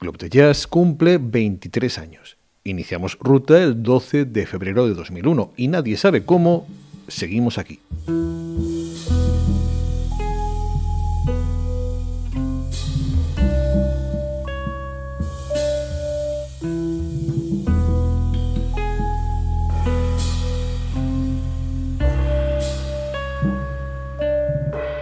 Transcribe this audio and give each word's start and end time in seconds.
Club 0.00 0.16
de 0.16 0.30
Jazz 0.30 0.66
cumple 0.66 1.18
23 1.18 1.98
años. 1.98 2.38
Iniciamos 2.64 3.18
ruta 3.20 3.62
el 3.62 3.82
12 3.82 4.24
de 4.24 4.46
febrero 4.46 4.88
de 4.88 4.94
2001 4.94 5.52
y 5.58 5.68
nadie 5.68 5.98
sabe 5.98 6.24
cómo 6.24 6.66
seguimos 7.06 7.58
aquí. 7.58 7.80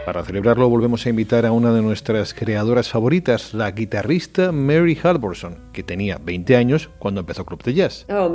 Para 0.09 0.25
celebrarlo 0.25 0.71
volvemos 0.71 1.05
a 1.05 1.11
invitar 1.11 1.45
a 1.45 1.53
una 1.53 1.71
de 1.71 1.83
nuestras 1.83 2.33
creadoras 2.33 2.89
favoritas, 2.89 3.53
la 3.53 3.71
guitarrista 3.73 4.53
Mary 4.53 4.97
Halvorson, 5.03 5.59
que 5.71 5.83
tenía 5.83 6.17
20 6.17 6.57
años 6.57 6.89
cuando 6.99 7.21
empezó 7.21 7.45
Club 7.45 7.63
de 7.63 7.75
Jazz. 7.75 8.07
Oh, 8.09 8.33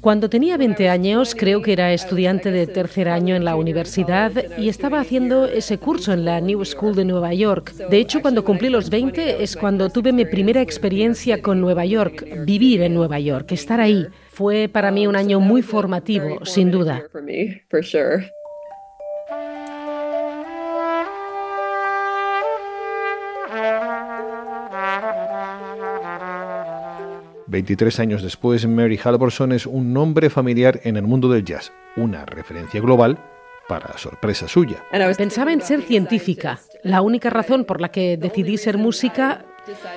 cuando 0.00 0.30
tenía 0.30 0.56
20 0.56 0.88
años 0.88 1.34
creo 1.34 1.60
que 1.60 1.74
era 1.74 1.92
estudiante 1.92 2.50
de 2.50 2.66
tercer 2.66 3.10
año 3.10 3.36
en 3.36 3.44
la 3.44 3.56
universidad 3.56 4.32
y 4.56 4.70
estaba 4.70 5.00
haciendo 5.00 5.44
ese 5.44 5.76
curso 5.76 6.14
en 6.14 6.24
la 6.24 6.40
New 6.40 6.64
School 6.64 6.96
de 6.96 7.04
Nueva 7.04 7.34
York. 7.34 7.74
De 7.90 7.98
hecho, 7.98 8.22
cuando 8.22 8.42
cumplí 8.42 8.70
los 8.70 8.88
20 8.88 9.42
es 9.42 9.54
cuando 9.54 9.90
tuve 9.90 10.14
mi 10.14 10.24
primera 10.24 10.62
experiencia 10.62 11.42
con 11.42 11.60
Nueva 11.60 11.84
York, 11.84 12.24
vivir 12.46 12.80
en 12.80 12.94
Nueva 12.94 13.20
York, 13.20 13.52
estar 13.52 13.80
ahí. 13.80 14.06
Fue 14.30 14.70
para 14.72 14.90
mí 14.92 15.06
un 15.06 15.16
año 15.16 15.40
muy 15.40 15.60
formativo, 15.60 16.46
sin 16.46 16.70
duda. 16.70 17.02
23 27.48 28.00
años 28.00 28.22
después, 28.22 28.66
Mary 28.66 28.98
Halvorson 29.02 29.52
es 29.52 29.66
un 29.66 29.92
nombre 29.92 30.30
familiar 30.30 30.80
en 30.84 30.96
el 30.96 31.04
mundo 31.04 31.28
del 31.28 31.44
jazz, 31.44 31.72
una 31.96 32.24
referencia 32.24 32.80
global 32.80 33.18
para 33.68 33.96
sorpresa 33.98 34.48
suya. 34.48 34.82
Pensaba 35.16 35.52
en 35.52 35.60
ser 35.60 35.82
científica. 35.82 36.58
La 36.82 37.02
única 37.02 37.30
razón 37.30 37.64
por 37.64 37.80
la 37.80 37.90
que 37.90 38.16
decidí 38.16 38.56
ser 38.56 38.78
música 38.78 39.44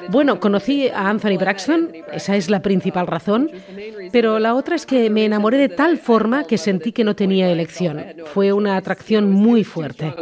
bueno, 0.09 0.39
conocí 0.39 0.89
a 0.89 1.09
Anthony 1.09 1.37
Braxton, 1.39 1.91
esa 2.11 2.35
es 2.35 2.49
la 2.49 2.61
principal 2.61 3.07
razón, 3.07 3.49
pero 4.11 4.39
la 4.39 4.55
otra 4.55 4.75
es 4.75 4.85
que 4.85 5.09
me 5.09 5.25
enamoré 5.25 5.57
de 5.57 5.69
tal 5.69 5.97
forma 5.97 6.43
que 6.43 6.57
sentí 6.57 6.91
que 6.91 7.03
no 7.03 7.15
tenía 7.15 7.49
elección. 7.49 8.03
Fue 8.33 8.51
una 8.51 8.75
atracción 8.75 9.31
muy 9.31 9.63
fuerte. 9.63 10.13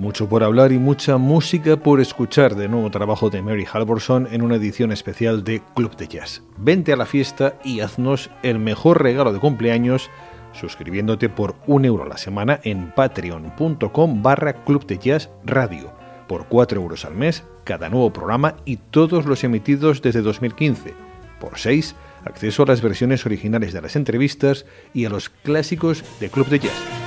Mucho 0.00 0.30
por 0.30 0.42
hablar 0.42 0.72
y 0.72 0.78
mucha 0.78 1.18
música 1.18 1.76
por 1.76 2.00
escuchar 2.00 2.54
de 2.54 2.70
nuevo 2.70 2.90
trabajo 2.90 3.28
de 3.28 3.42
Mary 3.42 3.66
Halvorson 3.70 4.28
en 4.32 4.40
una 4.40 4.54
edición 4.54 4.92
especial 4.92 5.44
de 5.44 5.60
Club 5.74 5.94
de 5.94 6.08
Jazz. 6.08 6.42
Vente 6.56 6.94
a 6.94 6.96
la 6.96 7.04
fiesta 7.04 7.56
y 7.64 7.80
haznos 7.80 8.30
el 8.42 8.58
mejor 8.58 9.02
regalo 9.02 9.30
de 9.30 9.40
cumpleaños 9.40 10.08
suscribiéndote 10.54 11.28
por 11.28 11.54
un 11.66 11.84
euro 11.84 12.06
la 12.06 12.16
semana 12.16 12.60
en 12.62 12.92
patreon.com 12.92 14.22
barra 14.22 14.64
Club 14.64 14.86
de 14.86 14.96
Jazz 14.96 15.28
Radio. 15.44 15.92
Por 16.28 16.46
4 16.46 16.80
euros 16.80 17.04
al 17.04 17.14
mes, 17.14 17.44
cada 17.64 17.90
nuevo 17.90 18.10
programa 18.10 18.56
y 18.64 18.78
todos 18.78 19.26
los 19.26 19.44
emitidos 19.44 20.00
desde 20.00 20.22
2015. 20.22 20.94
Por 21.38 21.58
6, 21.58 21.94
acceso 22.24 22.62
a 22.62 22.66
las 22.68 22.80
versiones 22.80 23.26
originales 23.26 23.74
de 23.74 23.82
las 23.82 23.96
entrevistas 23.96 24.64
y 24.94 25.04
a 25.04 25.10
los 25.10 25.28
clásicos 25.28 26.02
de 26.20 26.30
Club 26.30 26.48
de 26.48 26.60
Jazz. 26.60 26.99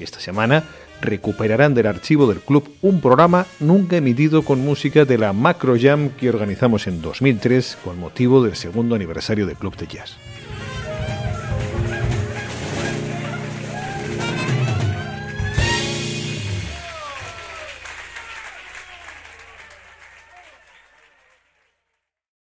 Esta 0.00 0.20
semana 0.20 0.64
recuperarán 1.00 1.74
del 1.74 1.86
archivo 1.86 2.26
del 2.26 2.40
club 2.40 2.68
un 2.82 3.00
programa 3.00 3.46
nunca 3.60 3.96
emitido 3.96 4.42
con 4.42 4.60
música 4.60 5.04
de 5.04 5.18
la 5.18 5.32
Macro 5.32 5.76
Jam 5.80 6.10
que 6.10 6.28
organizamos 6.28 6.86
en 6.86 7.02
2003 7.02 7.78
con 7.84 7.98
motivo 7.98 8.42
del 8.42 8.56
segundo 8.56 8.94
aniversario 8.94 9.46
del 9.46 9.56
Club 9.56 9.76
de 9.76 9.86
Jazz. 9.86 10.16